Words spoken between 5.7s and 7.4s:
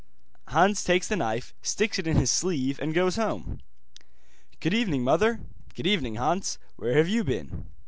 'Good evening, Hans. Where have you